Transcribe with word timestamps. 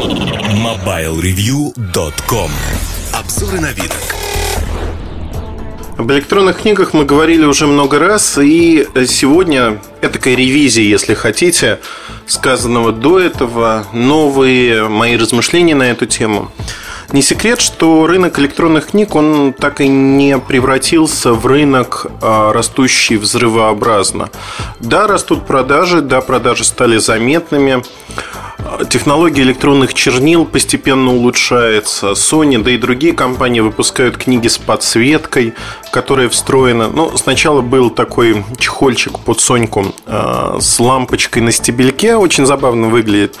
MobileReview.com 0.00 2.50
Обзоры 3.12 3.60
на 3.60 3.70
вид. 3.72 3.92
Об 5.98 6.10
электронных 6.10 6.62
книгах 6.62 6.94
мы 6.94 7.04
говорили 7.04 7.44
уже 7.44 7.66
много 7.66 7.98
раз, 7.98 8.38
и 8.38 8.88
сегодня 9.06 9.78
этакая 10.00 10.36
ревизия, 10.36 10.84
если 10.84 11.12
хотите, 11.12 11.80
сказанного 12.26 12.92
до 12.92 13.20
этого, 13.20 13.86
новые 13.92 14.88
мои 14.88 15.18
размышления 15.18 15.74
на 15.74 15.90
эту 15.90 16.06
тему. 16.06 16.50
Не 17.12 17.20
секрет, 17.20 17.60
что 17.60 18.06
рынок 18.06 18.38
электронных 18.38 18.92
книг, 18.92 19.14
он 19.14 19.52
так 19.52 19.82
и 19.82 19.88
не 19.88 20.38
превратился 20.38 21.34
в 21.34 21.44
рынок, 21.44 22.06
а, 22.22 22.54
растущий 22.54 23.16
взрывообразно. 23.16 24.30
Да, 24.78 25.06
растут 25.06 25.46
продажи, 25.46 26.00
да, 26.00 26.22
продажи 26.22 26.64
стали 26.64 26.96
заметными. 26.96 27.82
Технология 28.88 29.42
электронных 29.42 29.94
чернил 29.94 30.44
постепенно 30.44 31.12
улучшается. 31.12 32.12
Sony, 32.12 32.62
да 32.62 32.70
и 32.70 32.76
другие 32.76 33.12
компании 33.12 33.60
выпускают 33.60 34.16
книги 34.16 34.48
с 34.48 34.58
подсветкой, 34.58 35.54
которая 35.92 36.28
встроена. 36.28 36.88
Ну, 36.88 37.16
сначала 37.16 37.60
был 37.60 37.90
такой 37.90 38.44
чехольчик 38.58 39.18
под 39.18 39.40
Соньку 39.40 39.86
э, 40.06 40.58
с 40.60 40.80
лампочкой 40.80 41.42
на 41.42 41.52
стебельке. 41.52 42.16
Очень 42.16 42.46
забавно 42.46 42.88
выглядит. 42.88 43.36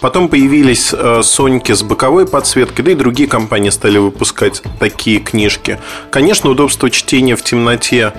Потом 0.00 0.28
появились 0.28 0.92
э, 0.92 1.22
Соньки 1.22 1.72
с 1.72 1.82
боковой 1.82 2.26
подсветкой, 2.26 2.84
да 2.84 2.90
и 2.92 2.94
другие 2.94 3.28
компании 3.28 3.70
стали 3.70 3.98
выпускать 3.98 4.62
такие 4.78 5.20
книжки. 5.20 5.80
Конечно, 6.10 6.50
удобство 6.50 6.90
чтения 6.90 7.34
в 7.34 7.42
темноте 7.42 8.12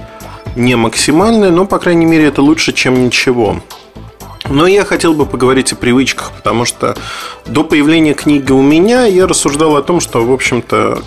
не 0.55 0.76
максимальное, 0.76 1.51
но, 1.51 1.65
по 1.65 1.77
крайней 1.77 2.05
мере, 2.05 2.26
это 2.26 2.41
лучше, 2.41 2.73
чем 2.73 3.05
ничего. 3.05 3.62
Но 4.49 4.65
я 4.65 4.85
хотел 4.85 5.13
бы 5.13 5.25
поговорить 5.25 5.73
о 5.73 5.75
привычках, 5.75 6.31
потому 6.31 6.65
что 6.65 6.95
до 7.45 7.63
появления 7.63 8.13
книги 8.13 8.51
у 8.51 8.61
меня 8.61 9.05
я 9.05 9.27
рассуждал 9.27 9.75
о 9.75 9.81
том, 9.81 9.99
что, 9.99 10.25
в 10.25 10.31
общем-то, 10.31 11.01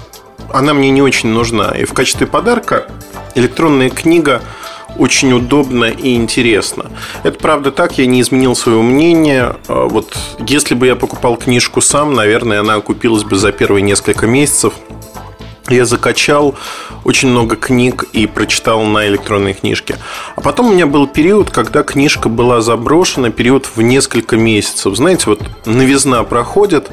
она 0.53 0.75
мне 0.75 0.91
не 0.91 1.03
очень 1.03 1.31
нужна. 1.31 1.71
И 1.71 1.85
в 1.85 1.93
качестве 1.95 2.27
подарка 2.27 2.87
электронная 3.35 3.89
книга 3.89 4.43
очень 4.99 5.33
удобно 5.33 5.85
и 5.85 6.17
интересно. 6.17 6.91
Это 7.23 7.39
правда 7.39 7.71
так, 7.71 7.97
я 7.97 8.07
не 8.07 8.21
изменил 8.21 8.55
свое 8.55 8.83
мнение. 8.83 9.57
А 9.69 9.87
вот 9.87 10.17
если 10.41 10.75
бы 10.75 10.87
я 10.87 10.97
покупал 10.97 11.37
книжку 11.37 11.81
сам, 11.81 12.15
наверное, 12.15 12.61
она 12.61 12.75
окупилась 12.75 13.25
бы 13.25 13.37
за 13.37 13.53
первые 13.53 13.83
несколько 13.83 14.27
месяцев– 14.27 14.75
я 15.71 15.85
закачал 15.85 16.55
очень 17.05 17.29
много 17.29 17.57
книг 17.57 18.05
и 18.13 18.27
прочитал 18.27 18.83
на 18.83 19.07
электронной 19.07 19.55
книжке. 19.55 19.97
А 20.37 20.41
потом 20.41 20.69
у 20.69 20.73
меня 20.73 20.87
был 20.87 21.07
период, 21.07 21.51
когда 21.51 21.83
книжка 21.83 22.29
была 22.29 22.61
заброшена, 22.61 23.31
период 23.31 23.69
в 23.75 23.83
несколько 23.83 24.37
месяцев. 24.37 24.97
Знаете, 24.97 25.25
вот 25.27 25.43
новизна 25.67 26.23
проходит, 26.25 26.91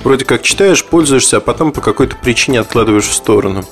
вроде 0.00 0.24
как 0.24 0.42
читаешь, 0.42 0.84
пользуешься, 0.84 1.38
а 1.38 1.40
потом 1.40 1.72
по 1.72 1.80
какой-то 1.80 2.16
причине 2.16 2.60
откладываешь 2.60 3.08
в 3.08 3.14
сторону. 3.14 3.64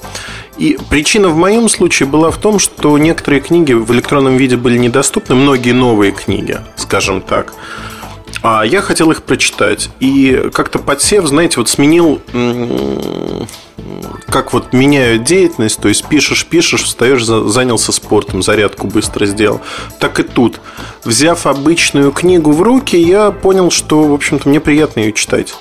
И 0.59 0.77
причина 0.91 1.29
в 1.29 1.37
моем 1.37 1.69
случае 1.69 2.09
была 2.09 2.31
в 2.31 2.39
том, 2.39 2.59
что 2.59 2.99
некоторые 2.99 3.41
книги 3.41 3.73
в 3.73 3.93
электронном 3.93 4.37
виде 4.37 4.57
были 4.57 4.77
недоступны, 4.77 5.37
многие 5.37 5.73
новые 5.73 6.11
книги, 6.11 6.59
скажем 6.77 7.21
так. 7.21 7.55
А 8.43 8.65
я 8.65 8.83
хотел 8.83 9.11
их 9.11 9.23
прочитать. 9.23 9.91
И 10.01 10.51
как-то 10.53 10.79
подсев, 10.79 11.27
знаете, 11.27 11.57
вот 11.57 11.69
сменил 11.69 12.21
как 14.29 14.53
вот 14.53 14.73
меняют 14.73 15.25
деятельность, 15.25 15.81
то 15.81 15.89
есть 15.89 16.07
пишешь, 16.07 16.47
пишешь, 16.47 16.83
встаешь, 16.85 17.25
занялся 17.25 17.93
спортом, 17.93 18.43
зарядку 18.43 18.87
быстро 18.87 19.27
сделал. 19.27 19.61
Так 19.99 20.21
и 20.21 20.23
тут. 20.23 20.61
Взяв 21.05 21.47
обычную 21.47 22.13
книгу 22.13 22.53
в 22.53 22.63
руки, 22.63 22.97
я 22.97 23.31
понял, 23.31 23.71
что, 23.71 24.05
в 24.05 24.13
общем-то, 24.13 24.49
мне 24.49 24.61
приятно 24.61 25.01
ее 25.01 25.13
читать. 25.13 25.55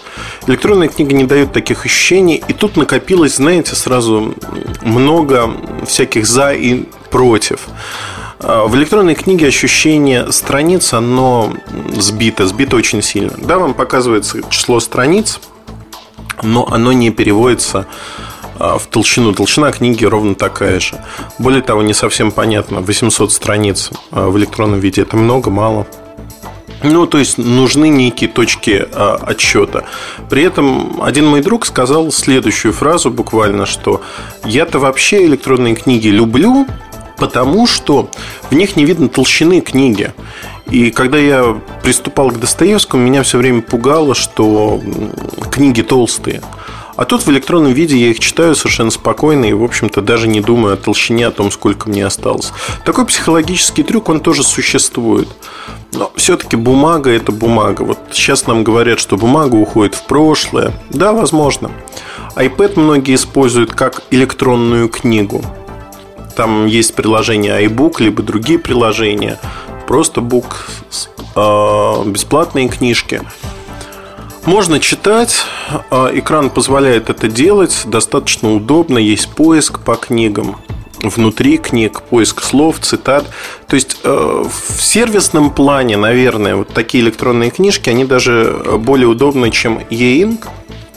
Электронная 0.47 0.89
книга 0.89 1.13
не 1.13 1.23
дает 1.23 1.53
таких 1.53 1.85
ощущений, 1.85 2.43
и 2.47 2.53
тут 2.53 2.75
накопилось, 2.75 3.37
знаете, 3.37 3.75
сразу 3.75 4.35
много 4.81 5.51
всяких 5.85 6.27
за 6.27 6.53
и 6.53 6.83
против. 7.09 7.67
А, 8.39 8.67
в 8.67 8.75
электронной 8.75 9.15
книге 9.15 9.47
ощущение 9.47 10.31
страниц, 10.31 10.93
оно 10.93 11.53
сбито, 11.95 12.47
сбито 12.47 12.75
очень 12.75 13.01
сильно. 13.01 13.33
Да, 13.37 13.57
вам 13.57 13.73
показывается 13.73 14.41
число 14.49 14.79
страниц, 14.79 15.39
но 16.43 16.67
оно 16.71 16.93
не 16.93 17.09
переводится 17.09 17.87
а, 18.59 18.77
в 18.77 18.87
толщину. 18.87 19.33
Толщина 19.33 19.71
книги 19.71 20.05
ровно 20.05 20.35
такая 20.35 20.79
же. 20.79 21.01
Более 21.39 21.61
того, 21.61 21.81
не 21.81 21.93
совсем 21.93 22.31
понятно, 22.31 22.81
800 22.81 23.31
страниц 23.31 23.91
а, 24.11 24.29
в 24.29 24.37
электронном 24.37 24.79
виде 24.79 25.01
это 25.01 25.17
много, 25.17 25.49
мало. 25.49 25.87
Ну, 26.83 27.07
то 27.07 27.17
есть 27.17 27.39
нужны 27.39 27.89
некие 27.89 28.29
точки 28.29 28.85
а, 28.91 29.15
отсчета. 29.15 29.85
При 30.29 30.43
этом 30.43 31.01
один 31.01 31.25
мой 31.25 31.41
друг 31.41 31.65
сказал 31.65 32.11
следующую 32.11 32.73
фразу 32.73 33.09
буквально, 33.09 33.65
что 33.65 34.01
я-то 34.45 34.77
вообще 34.79 35.25
электронные 35.25 35.75
книги 35.75 36.07
люблю, 36.07 36.67
потому 37.17 37.67
что 37.67 38.09
в 38.49 38.55
них 38.55 38.75
не 38.75 38.85
видно 38.85 39.09
толщины 39.09 39.61
книги. 39.61 40.13
И 40.69 40.91
когда 40.91 41.17
я 41.17 41.59
приступал 41.81 42.29
к 42.31 42.39
Достоевскому, 42.39 43.03
меня 43.03 43.23
все 43.23 43.37
время 43.37 43.61
пугало, 43.61 44.15
что 44.15 44.81
книги 45.51 45.81
толстые. 45.81 46.41
А 46.97 47.05
тут 47.05 47.27
в 47.27 47.29
электронном 47.29 47.73
виде 47.73 47.95
я 47.95 48.09
их 48.09 48.19
читаю 48.19 48.55
совершенно 48.55 48.89
спокойно 48.89 49.45
и, 49.45 49.53
в 49.53 49.63
общем-то, 49.63 50.01
даже 50.01 50.27
не 50.27 50.41
думаю 50.41 50.73
о 50.73 50.77
толщине, 50.77 51.27
о 51.27 51.31
том, 51.31 51.51
сколько 51.51 51.87
мне 51.87 52.03
осталось. 52.03 52.51
Такой 52.85 53.05
психологический 53.05 53.83
трюк, 53.83 54.09
он 54.09 54.19
тоже 54.19 54.43
существует. 54.43 55.27
Но 55.93 56.11
все-таки 56.15 56.55
бумага– 56.55 57.11
это 57.11 57.31
бумага. 57.31 57.83
Вот 57.83 57.99
сейчас 58.11 58.47
нам 58.47 58.63
говорят, 58.63 58.99
что 58.99 59.15
бумага 59.15 59.55
уходит 59.55 59.93
в 59.93 60.03
прошлое. 60.07 60.73
Да, 60.89 61.13
возможно. 61.13 61.69
iPad 62.35 62.79
многие 62.79 63.13
используют 63.13 63.73
как 63.73 64.01
электронную 64.09 64.89
книгу. 64.89 65.43
Там 66.37 66.67
есть 66.67 66.95
приложение 66.95 67.65
iBook, 67.65 67.95
либо 67.99 68.23
другие 68.23 68.59
приложения. 68.59 69.37
Просто 69.87 70.21
бук, 70.21 70.69
а, 71.35 72.03
бесплатные 72.05 72.69
книжки– 72.69 73.21
можно 74.47 74.79
читать, 74.79 75.43
а, 75.91 76.09
экран 76.13 76.49
позволяет 76.49 77.09
это 77.09 77.27
делать, 77.27 77.81
достаточно 77.83 78.55
удобно, 78.55 78.97
есть 78.97 79.27
поиск 79.35 79.81
по 79.81 79.95
книгам, 79.95 80.55
внутри 81.01 81.57
книг, 81.57 82.01
поиск 82.03 82.41
слов, 82.41 82.79
цитат. 82.79 83.25
То 83.67 83.75
есть 83.75 83.97
э, 84.05 84.09
в 84.09 84.81
сервисном 84.81 85.51
плане, 85.51 85.97
наверное, 85.97 86.55
вот 86.55 86.69
такие 86.69 87.03
электронные 87.03 87.51
книжки, 87.51 87.89
они 87.89 88.05
даже 88.05 88.77
более 88.79 89.09
удобны, 89.09 89.51
чем 89.51 89.81
e-ink. 89.89 90.47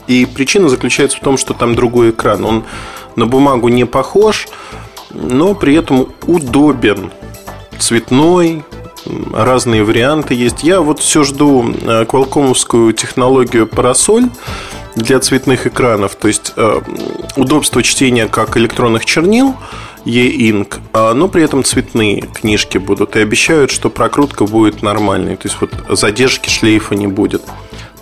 И 0.07 0.27
причина 0.27 0.69
заключается 0.69 1.19
в 1.19 1.21
том, 1.21 1.37
что 1.37 1.53
там 1.53 1.75
другой 1.75 2.11
экран. 2.11 2.45
Он 2.45 2.65
на 3.17 3.27
бумагу 3.27 3.67
не 3.67 3.85
похож, 3.85 4.47
но 5.31 5.55
при 5.55 5.75
этом 5.75 6.09
удобен. 6.27 7.11
Цветной, 7.79 8.65
разные 9.33 9.85
варианты 9.85 10.35
есть. 10.35 10.63
Я 10.63 10.81
вот 10.81 11.01
все 11.01 11.25
жду 11.25 11.73
э, 11.73 12.05
квалкомовскую 12.05 12.93
технологию 12.93 13.67
парасоль 13.67 14.29
для 14.97 15.21
цветных 15.21 15.67
экранов, 15.67 16.17
то 16.17 16.29
есть 16.29 16.53
э, 16.57 16.81
удобство 17.37 17.83
чтения 17.83 18.27
как 18.27 18.57
электронных 18.57 19.05
чернил, 19.05 19.55
e-ink, 20.05 20.79
а, 20.93 21.15
но 21.15 21.29
при 21.29 21.43
этом 21.43 21.65
цветные 21.65 22.23
книжки 22.23 22.79
будут. 22.79 23.17
И 23.17 23.21
обещают, 23.21 23.71
что 23.71 23.91
прокрутка 23.91 24.45
будет 24.45 24.83
нормальной, 24.83 25.37
то 25.37 25.49
есть 25.49 25.61
вот 25.61 25.73
задержки 25.91 26.49
шлейфа 26.49 26.95
не 26.95 27.07
будет. 27.07 27.43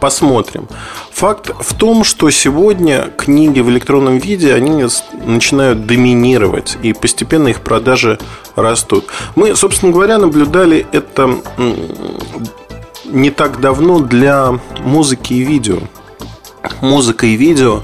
Посмотрим. 0.00 0.68
Факт 1.12 1.50
в 1.58 1.74
том, 1.74 2.04
что 2.04 2.30
сегодня 2.30 3.10
книги 3.16 3.60
в 3.60 3.68
электронном 3.68 4.18
виде, 4.18 4.54
они 4.54 4.86
начинают 5.24 5.86
доминировать, 5.86 6.78
и 6.82 6.92
постепенно 6.92 7.48
их 7.48 7.62
продажи 7.62 8.18
растут. 8.54 9.06
Мы, 9.34 9.56
собственно 9.56 9.92
говоря, 9.92 10.18
наблюдали 10.18 10.86
это 10.92 11.36
не 13.04 13.30
так 13.30 13.60
давно 13.60 13.98
для 13.98 14.60
музыки 14.80 15.32
и 15.32 15.40
видео. 15.40 15.78
Музыка 16.80 17.26
и 17.26 17.34
видео 17.34 17.82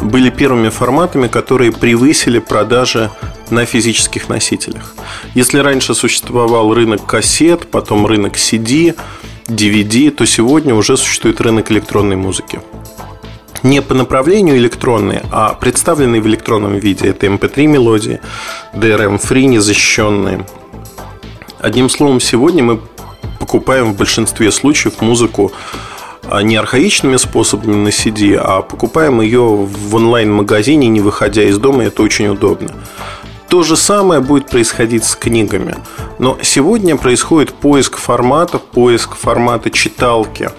были 0.00 0.30
первыми 0.30 0.68
форматами, 0.68 1.26
которые 1.26 1.72
превысили 1.72 2.38
продажи 2.38 3.10
на 3.50 3.64
физических 3.64 4.28
носителях. 4.28 4.94
Если 5.34 5.58
раньше 5.58 5.94
существовал 5.94 6.72
рынок 6.74 7.04
кассет, 7.06 7.68
потом 7.68 8.06
рынок 8.06 8.34
CD, 8.34 8.94
DVD, 9.50 10.10
то 10.10 10.26
сегодня 10.26 10.74
уже 10.74 10.96
существует 10.96 11.40
рынок 11.40 11.70
электронной 11.70 12.16
музыки. 12.16 12.60
Не 13.62 13.82
по 13.82 13.94
направлению 13.94 14.56
электронные, 14.56 15.22
а 15.30 15.52
представленные 15.52 16.22
в 16.22 16.26
электронном 16.26 16.78
виде. 16.78 17.08
Это 17.08 17.26
MP3 17.26 17.64
эм 17.64 17.72
мелодии, 17.72 18.20
DRM-free, 18.72 19.44
незащищенные. 19.44 20.46
Одним 21.58 21.90
словом, 21.90 22.20
сегодня 22.20 22.62
мы 22.62 22.80
покупаем 23.38 23.92
в 23.92 23.96
большинстве 23.96 24.50
случаев 24.50 25.02
музыку 25.02 25.52
а, 26.22 26.42
не 26.42 26.56
архаичными 26.56 27.16
способами 27.16 27.74
на 27.74 27.88
CD, 27.88 28.36
а 28.36 28.62
покупаем 28.62 29.20
ее 29.20 29.42
в 29.42 29.94
онлайн-магазине, 29.94 30.88
не 30.88 31.00
выходя 31.00 31.42
из 31.42 31.58
дома, 31.58 31.84
это 31.84 32.02
очень 32.02 32.28
удобно. 32.28 32.70
То 33.50 33.64
же 33.64 33.76
самое 33.76 34.20
будет 34.20 34.48
происходить 34.48 35.04
с 35.04 35.16
книгами. 35.16 35.74
Но 36.20 36.38
сегодня 36.40 36.96
происходит 36.96 37.52
поиск 37.52 37.96
форматов, 37.96 38.62
поиск 38.62 39.16
формата 39.16 39.70
читалки. 39.70 40.50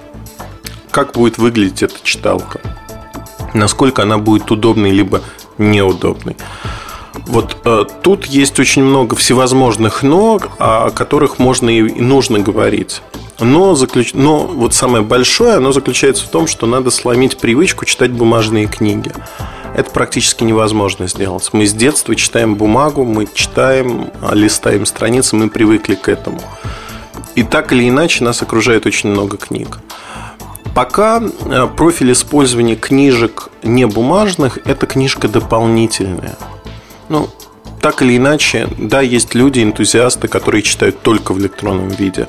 как 0.92 1.14
будет 1.14 1.38
выглядеть 1.38 1.84
эта 1.84 1.96
читалка. 2.04 2.60
Насколько 3.54 4.02
она 4.04 4.18
будет 4.18 4.52
удобной, 4.52 4.92
либо 4.92 5.22
неудобной. 5.58 6.36
Вот 7.28 7.56
э, 7.64 7.86
тут 8.04 8.26
есть 8.26 8.60
очень 8.60 8.84
много 8.84 9.16
всевозможных 9.16 10.04
но, 10.04 10.50
о 10.60 10.90
которых 10.90 11.40
можно 11.40 11.70
и 11.70 11.82
нужно 11.82 12.40
говорить. 12.40 13.02
Но, 13.40 13.74
заключ... 13.76 14.14
но 14.14 14.40
вот 14.40 14.74
самое 14.74 15.04
большое, 15.04 15.56
оно 15.56 15.72
заключается 15.72 16.26
в 16.26 16.30
том, 16.30 16.46
что 16.46 16.66
надо 16.66 16.92
сломить 16.92 17.38
привычку 17.38 17.86
читать 17.86 18.12
бумажные 18.12 18.68
книги. 18.68 19.14
Это 19.76 19.90
практически 19.92 20.44
невозможно 20.44 21.08
сделать. 21.08 21.50
Мы 21.54 21.66
с 21.66 21.74
детства 21.74 22.16
читаем 22.16 22.56
бумагу, 22.56 23.06
мы 23.06 23.28
читаем, 23.34 24.12
а, 24.22 24.36
листаем 24.36 24.86
страницы, 24.86 25.36
мы 25.36 25.50
привыкли 25.50 25.96
к 25.96 26.10
этому. 26.10 26.42
И 27.36 27.44
так 27.44 27.72
или 27.72 27.88
иначе 27.88 28.24
нас 28.24 28.42
окружает 28.42 28.86
очень 28.86 29.10
много 29.10 29.38
книг. 29.38 29.80
Пока 30.76 31.22
э, 31.22 31.68
профиль 31.76 32.12
использования 32.14 32.76
книжек 32.76 33.50
не 33.64 33.86
бумажных– 33.86 34.60
это 34.66 34.86
книжка 34.86 35.28
дополнительная. 35.28 36.38
Ну, 37.10 37.30
так 37.82 38.04
или 38.04 38.16
иначе, 38.18 38.68
да, 38.78 39.02
есть 39.02 39.34
люди, 39.34 39.62
энтузиасты, 39.64 40.28
которые 40.28 40.62
читают 40.62 41.02
только 41.02 41.34
в 41.34 41.40
электронном 41.40 41.90
виде 41.90 42.28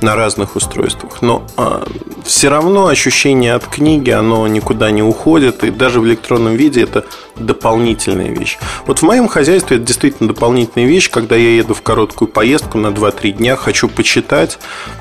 на 0.00 0.14
разных 0.14 0.54
устройствах. 0.54 1.22
Но 1.22 1.44
а, 1.56 1.84
все 2.24 2.48
равно 2.48 2.86
ощущение 2.86 3.54
от 3.54 3.66
книги, 3.66 4.10
оно 4.10 4.46
никуда 4.46 4.92
не 4.92 5.02
уходит. 5.02 5.64
И 5.64 5.70
даже 5.70 6.00
в 6.00 6.06
электронном 6.06 6.54
виде 6.54 6.82
это 6.82 7.04
дополнительная 7.34 8.28
вещь. 8.28 8.58
Вот 8.86 9.00
в 9.00 9.02
моем 9.02 9.26
хозяйстве 9.26 9.78
это 9.78 9.86
действительно 9.86 10.28
дополнительная 10.28 10.86
вещь, 10.86 11.10
когда 11.10 11.34
я 11.34 11.56
еду 11.56 11.74
в 11.74 11.82
короткую 11.82 12.28
поездку 12.28 12.78
на 12.78 12.88
2-3 12.88 13.32
дня, 13.32 13.56
хочу 13.56 13.88
почитать, 13.88 14.58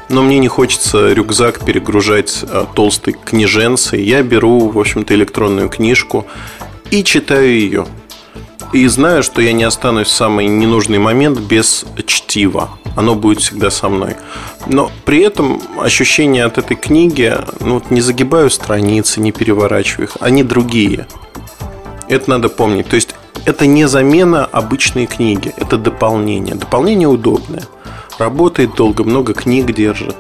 но 0.10 0.24
мне 0.24 0.40
не 0.40 0.48
хочется 0.48 1.14
рюкзак 1.14 1.64
перегружать 1.64 2.44
а, 2.44 2.66
толстой 2.74 3.16
книженцей. 3.24 4.02
Я 4.04 4.24
беру, 4.24 4.70
в 4.70 4.80
общем-то, 4.80 5.14
электронную 5.14 5.70
книжку 5.70 6.26
и 6.90 7.04
читаю 7.04 7.48
ее 7.48 7.86
и 8.74 8.88
знаю, 8.88 9.24
что 9.24 9.42
я 9.42 9.54
не 9.54 9.64
останусь 9.64 10.08
в 10.08 10.12
самый 10.12 10.48
ненужный 10.48 11.00
момент 11.00 11.40
без 11.40 11.86
чтива. 12.06 12.70
Оно 12.96 13.16
будет 13.16 13.40
всегда 13.40 13.70
со 13.70 13.90
мной. 13.90 14.16
Но 14.68 14.92
при 15.06 15.20
этом 15.20 15.62
ощущения 15.80 16.46
от 16.46 16.58
этой 16.58 16.76
книги, 16.76 17.34
ну, 17.60 17.82
не 17.90 18.02
загибаю 18.02 18.50
страницы, 18.50 19.22
не 19.22 19.32
переворачиваю 19.32 20.08
их, 20.08 20.18
они 20.20 20.44
другие. 20.44 21.08
Это 22.08 22.30
надо 22.30 22.50
помнить. 22.50 22.88
То 22.88 22.96
есть 22.96 23.16
это 23.46 23.66
не 23.66 23.88
замена 23.88 24.46
обычной 24.46 25.06
книги, 25.06 25.54
это 25.58 25.78
дополнение. 25.78 26.56
Дополнение 26.56 27.08
удобное. 27.08 27.64
Работает 28.18 28.76
долго, 28.76 29.04
много 29.04 29.34
книг 29.34 29.74
держит. 29.74 30.16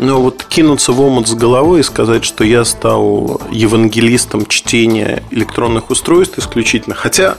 Но 0.00 0.22
вот 0.22 0.44
кинуться 0.44 0.92
в 0.92 1.00
омут 1.02 1.28
с 1.28 1.34
головой 1.34 1.80
и 1.80 1.82
сказать, 1.82 2.24
что 2.24 2.42
я 2.42 2.64
стал 2.64 3.38
евангелистом 3.50 4.46
чтения 4.46 5.22
электронных 5.30 5.90
устройств 5.90 6.38
исключительно. 6.38 6.94
Хотя, 6.94 7.36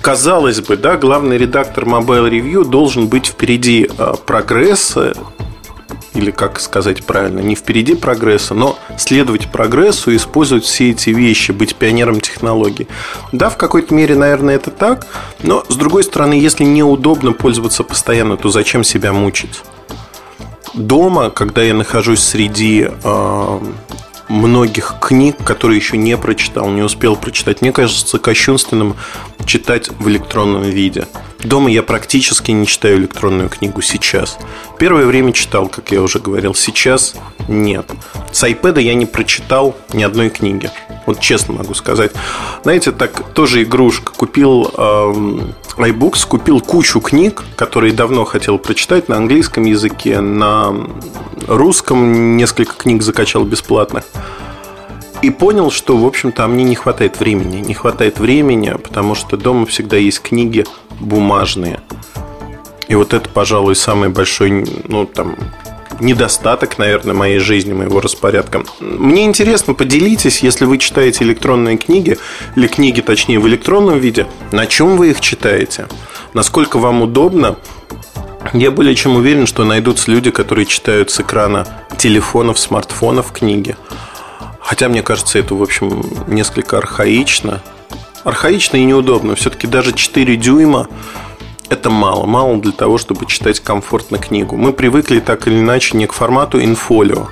казалось 0.00 0.60
бы, 0.60 0.76
да, 0.76 0.96
главный 0.96 1.36
редактор 1.36 1.84
Mobile 1.84 2.30
Review 2.30 2.64
должен 2.64 3.08
быть 3.08 3.26
впереди 3.26 3.90
а, 3.98 4.14
прогресса, 4.14 5.14
или 6.14 6.30
как 6.30 6.60
сказать 6.60 7.04
правильно, 7.04 7.40
не 7.40 7.56
впереди 7.56 7.96
прогресса, 7.96 8.54
но 8.54 8.78
следовать 8.96 9.50
прогрессу 9.50 10.14
использовать 10.14 10.62
все 10.62 10.90
эти 10.90 11.10
вещи, 11.10 11.50
быть 11.50 11.74
пионером 11.74 12.20
технологий. 12.20 12.86
Да, 13.32 13.50
в 13.50 13.56
какой-то 13.56 13.92
мере, 13.92 14.14
наверное, 14.14 14.54
это 14.54 14.70
так, 14.70 15.08
но 15.42 15.64
с 15.68 15.74
другой 15.74 16.04
стороны, 16.04 16.34
если 16.34 16.62
неудобно 16.62 17.32
пользоваться 17.32 17.82
постоянно, 17.82 18.36
то 18.36 18.48
зачем 18.48 18.84
себя 18.84 19.12
мучить? 19.12 19.64
Дома, 20.74 21.30
когда 21.30 21.62
я 21.62 21.74
нахожусь 21.74 22.20
среди 22.20 22.88
э, 22.88 23.60
многих 24.28 24.96
книг, 25.00 25.36
которые 25.44 25.78
еще 25.78 25.96
не 25.96 26.16
прочитал, 26.16 26.68
не 26.70 26.82
успел 26.82 27.16
прочитать, 27.16 27.60
мне 27.60 27.72
кажется 27.72 28.18
кощунственным 28.18 28.96
читать 29.46 29.90
в 29.90 30.08
электронном 30.08 30.62
виде. 30.62 31.06
Дома 31.42 31.70
я 31.70 31.82
практически 31.82 32.50
не 32.50 32.66
читаю 32.66 32.98
электронную 32.98 33.50
книгу 33.50 33.82
сейчас. 33.82 34.38
Первое 34.78 35.04
время 35.04 35.32
читал, 35.32 35.68
как 35.68 35.92
я 35.92 36.00
уже 36.00 36.18
говорил, 36.18 36.54
сейчас 36.54 37.14
нет. 37.48 37.90
С 38.32 38.42
iPad 38.44 38.80
я 38.80 38.94
не 38.94 39.06
прочитал 39.06 39.76
ни 39.92 40.02
одной 40.02 40.30
книги. 40.30 40.70
Вот 41.06 41.20
честно 41.20 41.54
могу 41.54 41.74
сказать. 41.74 42.12
Знаете, 42.62 42.92
так 42.92 43.32
тоже 43.34 43.62
игрушка. 43.62 44.12
Купил 44.12 44.70
э, 44.74 44.82
iBooks, 45.76 46.26
купил 46.26 46.60
кучу 46.60 47.00
книг, 47.00 47.44
которые 47.56 47.92
давно 47.92 48.24
хотел 48.24 48.58
прочитать 48.58 49.08
на 49.08 49.16
английском 49.16 49.64
языке, 49.64 50.20
на 50.20 50.74
русском 51.46 52.36
несколько 52.36 52.74
книг 52.74 53.02
закачал 53.02 53.44
бесплатных. 53.44 54.04
И 55.22 55.30
понял, 55.30 55.70
что, 55.70 55.96
в 55.96 56.06
общем-то, 56.06 56.46
мне 56.48 56.64
не 56.64 56.74
хватает 56.74 57.18
времени. 57.18 57.56
Не 57.56 57.74
хватает 57.74 58.18
времени, 58.18 58.74
потому 58.82 59.14
что 59.14 59.36
дома 59.36 59.64
всегда 59.66 59.96
есть 59.96 60.20
книги 60.20 60.64
бумажные. 61.00 61.80
И 62.88 62.94
вот 62.94 63.14
это, 63.14 63.28
пожалуй, 63.28 63.74
самый 63.74 64.10
большой, 64.10 64.66
ну, 64.86 65.06
там, 65.06 65.36
недостаток, 66.00 66.78
наверное, 66.78 67.14
моей 67.14 67.38
жизни, 67.38 67.72
моего 67.72 68.00
распорядка. 68.00 68.64
Мне 68.80 69.24
интересно, 69.24 69.74
поделитесь, 69.74 70.40
если 70.40 70.64
вы 70.64 70.78
читаете 70.78 71.24
электронные 71.24 71.76
книги, 71.76 72.18
или 72.56 72.66
книги, 72.66 73.00
точнее, 73.00 73.38
в 73.38 73.48
электронном 73.48 73.98
виде, 73.98 74.26
на 74.52 74.66
чем 74.66 74.96
вы 74.96 75.10
их 75.10 75.20
читаете, 75.20 75.86
насколько 76.32 76.78
вам 76.78 77.02
удобно. 77.02 77.56
Я 78.52 78.70
более 78.70 78.94
чем 78.94 79.16
уверен, 79.16 79.46
что 79.46 79.64
найдутся 79.64 80.10
люди, 80.10 80.30
которые 80.30 80.66
читают 80.66 81.10
с 81.10 81.20
экрана 81.20 81.66
телефонов, 81.96 82.58
смартфонов 82.58 83.32
книги. 83.32 83.76
Хотя, 84.60 84.88
мне 84.88 85.02
кажется, 85.02 85.38
это, 85.38 85.54
в 85.54 85.62
общем, 85.62 86.04
несколько 86.26 86.78
архаично. 86.78 87.62
Архаично 88.22 88.76
и 88.78 88.84
неудобно. 88.84 89.34
Все-таки 89.34 89.66
даже 89.66 89.92
4 89.92 90.36
дюйма 90.36 90.88
это 91.70 91.90
мало. 91.90 92.26
Мало 92.26 92.56
для 92.58 92.72
того, 92.72 92.98
чтобы 92.98 93.26
читать 93.26 93.60
комфортно 93.60 94.18
книгу. 94.18 94.56
Мы 94.56 94.72
привыкли 94.72 95.20
так 95.20 95.46
или 95.46 95.58
иначе 95.58 95.96
не 95.96 96.06
к 96.06 96.12
формату 96.12 96.62
инфолио, 96.62 97.28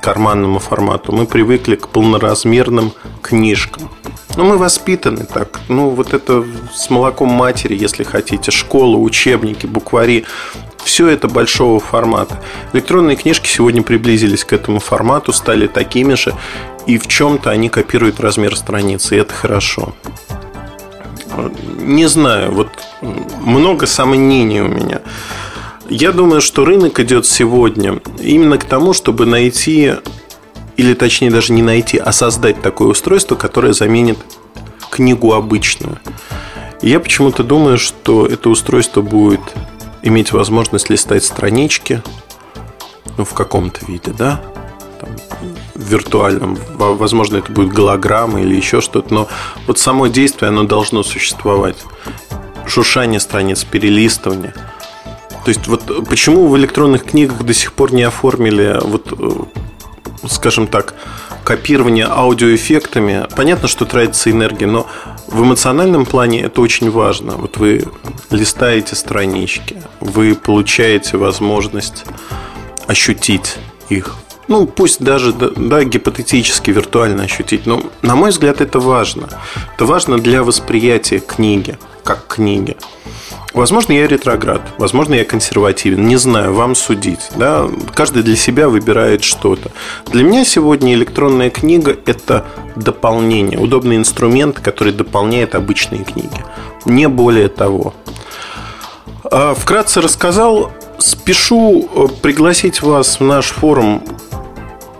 карманному 0.00 0.58
формату. 0.58 1.12
Мы 1.12 1.26
привыкли 1.26 1.76
к 1.76 1.88
полноразмерным 1.88 2.92
книжкам. 3.22 3.90
Но 4.36 4.44
мы 4.44 4.56
воспитаны 4.56 5.24
так. 5.24 5.60
Ну, 5.68 5.90
вот 5.90 6.14
это 6.14 6.44
с 6.72 6.90
молоком 6.90 7.28
матери, 7.28 7.76
если 7.76 8.04
хотите. 8.04 8.50
Школа, 8.50 8.96
учебники, 8.96 9.66
буквари. 9.66 10.24
Все 10.84 11.08
это 11.08 11.28
большого 11.28 11.80
формата. 11.80 12.40
Электронные 12.72 13.16
книжки 13.16 13.48
сегодня 13.48 13.82
приблизились 13.82 14.44
к 14.44 14.52
этому 14.52 14.78
формату, 14.78 15.32
стали 15.32 15.66
такими 15.66 16.14
же. 16.14 16.34
И 16.86 16.98
в 16.98 17.08
чем-то 17.08 17.50
они 17.50 17.68
копируют 17.68 18.20
размер 18.20 18.56
страницы. 18.56 19.16
И 19.16 19.18
это 19.18 19.34
хорошо. 19.34 19.94
Не 21.78 22.06
знаю, 22.06 22.52
вот 22.52 22.68
много 23.40 23.86
сомнений 23.86 24.60
у 24.60 24.68
меня. 24.68 25.00
Я 25.88 26.12
думаю, 26.12 26.40
что 26.40 26.64
рынок 26.64 27.00
идет 27.00 27.26
сегодня 27.26 28.00
именно 28.20 28.58
к 28.58 28.64
тому, 28.64 28.92
чтобы 28.92 29.24
найти, 29.24 29.94
или 30.76 30.94
точнее 30.94 31.30
даже 31.30 31.52
не 31.52 31.62
найти, 31.62 31.98
а 31.98 32.12
создать 32.12 32.60
такое 32.60 32.88
устройство, 32.88 33.36
которое 33.36 33.72
заменит 33.72 34.18
книгу 34.90 35.32
обычную. 35.32 35.98
Я 36.82 37.00
почему-то 37.00 37.42
думаю, 37.42 37.78
что 37.78 38.26
это 38.26 38.50
устройство 38.50 39.00
будет 39.00 39.40
иметь 40.02 40.32
возможность 40.32 40.90
листать 40.90 41.24
странички, 41.24 42.02
ну, 43.16 43.24
в 43.24 43.34
каком-то 43.34 43.84
виде, 43.86 44.12
да, 44.16 44.40
там, 45.00 45.10
виртуальном. 45.74 46.58
Возможно, 46.76 47.38
это 47.38 47.50
будет 47.52 47.72
голограмма 47.72 48.40
или 48.40 48.54
еще 48.54 48.80
что-то, 48.80 49.12
но 49.12 49.28
вот 49.66 49.78
само 49.78 50.06
действие, 50.06 50.48
оно 50.48 50.64
должно 50.64 51.02
существовать. 51.02 51.76
Шуршание 52.66 53.20
страниц, 53.20 53.64
перелистывание. 53.64 54.54
То 55.44 55.48
есть, 55.48 55.66
вот 55.66 56.08
почему 56.08 56.48
в 56.48 56.56
электронных 56.56 57.04
книгах 57.04 57.42
до 57.42 57.54
сих 57.54 57.72
пор 57.72 57.92
не 57.92 58.02
оформили, 58.02 58.78
вот, 58.82 59.12
э, 59.18 60.28
скажем 60.28 60.66
так, 60.66 60.94
копирование 61.48 62.06
аудиоэффектами. 62.06 63.26
Понятно, 63.34 63.68
что 63.68 63.86
тратится 63.86 64.30
энергия, 64.30 64.66
но 64.66 64.86
в 65.28 65.42
эмоциональном 65.42 66.04
плане 66.04 66.42
это 66.42 66.60
очень 66.60 66.90
важно. 66.90 67.36
Вот 67.36 67.56
вы 67.56 67.84
листаете 68.30 68.94
странички, 68.96 69.82
вы 70.00 70.34
получаете 70.34 71.16
возможность 71.16 72.04
ощутить 72.86 73.56
их 73.88 74.16
ну, 74.48 74.66
пусть 74.66 75.00
даже, 75.00 75.32
да, 75.32 75.84
гипотетически, 75.84 76.70
виртуально 76.70 77.24
ощутить. 77.24 77.66
Но, 77.66 77.82
на 78.02 78.16
мой 78.16 78.30
взгляд, 78.30 78.60
это 78.60 78.80
важно. 78.80 79.28
Это 79.74 79.84
важно 79.84 80.18
для 80.18 80.42
восприятия 80.42 81.20
книги, 81.20 81.78
как 82.02 82.26
книги. 82.26 82.76
Возможно, 83.54 83.92
я 83.92 84.06
ретроград, 84.06 84.60
возможно, 84.78 85.14
я 85.14 85.24
консервативен, 85.24 86.06
не 86.06 86.16
знаю, 86.16 86.54
вам 86.54 86.74
судить. 86.74 87.30
Да? 87.36 87.66
Каждый 87.94 88.22
для 88.22 88.36
себя 88.36 88.68
выбирает 88.68 89.24
что-то. 89.24 89.70
Для 90.06 90.22
меня 90.22 90.44
сегодня 90.44 90.94
электронная 90.94 91.50
книга– 91.50 91.96
это 92.06 92.46
дополнение, 92.76 93.58
удобный 93.58 93.96
инструмент, 93.96 94.60
который 94.60 94.92
дополняет 94.92 95.54
обычные 95.54 96.04
книги. 96.04 96.44
Не 96.84 97.08
более 97.08 97.48
того. 97.48 97.94
А, 99.24 99.54
вкратце 99.54 100.00
рассказал. 100.00 100.72
Спешу 100.98 101.88
э, 101.94 102.06
пригласить 102.22 102.82
вас 102.82 103.20
в 103.20 103.24
наш 103.24 103.46
форум 103.46 104.02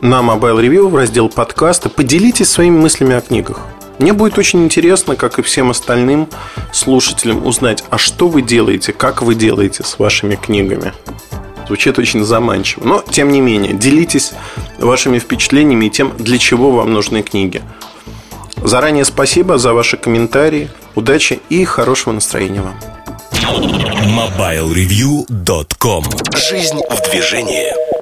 на 0.01 0.21
Mobile 0.21 0.61
Review 0.61 0.89
в 0.89 0.97
раздел 0.97 1.29
подкаста. 1.29 1.89
Поделитесь 1.89 2.51
своими 2.51 2.79
мыслями 2.79 3.15
о 3.15 3.21
книгах. 3.21 3.61
Мне 3.99 4.13
будет 4.13 4.39
очень 4.39 4.63
интересно, 4.65 5.17
как 5.17 5.39
и 5.39 5.43
всем 5.43 5.71
остальным 5.71 6.29
слушателям, 6.73 7.45
узнать, 7.45 7.83
а 7.91 7.99
что 7.99 8.29
вы 8.29 8.43
делаете, 8.43 8.93
как 8.93 9.23
вы 9.23 9.35
делаете 9.35 9.83
с 9.83 9.99
вашими 9.99 10.37
книгами. 10.37 10.93
Звучит 11.67 11.99
очень 11.99 12.25
заманчиво. 12.25 12.85
Но, 12.85 13.03
тем 13.11 13.33
не 13.33 13.41
менее, 13.41 13.73
делитесь 13.75 14.33
вашими 14.79 15.19
впечатлениями 15.19 15.87
и 15.87 15.91
тем, 15.91 16.17
для 16.17 16.39
чего 16.39 16.71
вам 16.71 16.93
нужны 16.93 17.23
книги. 17.23 17.63
Заранее 18.57 19.05
спасибо 19.05 19.59
за 19.59 19.73
ваши 19.73 19.97
комментарии. 19.97 20.71
Удачи 20.95 21.41
и 21.49 21.65
хорошего 21.65 22.15
настроения 22.15 22.63
вам. 22.63 22.77
MobileReview.com 24.07 26.05
Жизнь 26.37 26.81
в 26.89 27.11
движении. 27.11 27.98